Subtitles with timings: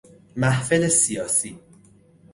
[0.35, 1.59] محفل سیاسی